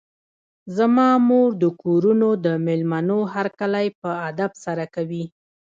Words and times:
زما 0.77 1.09
مور 1.27 1.49
د 1.63 1.65
کورونو 1.81 2.29
د 2.45 2.47
مېلمنو 2.65 3.19
هرکلی 3.33 3.87
په 4.01 4.09
ادب 4.29 4.51
سره 4.65 4.85
کوي. 4.95 5.23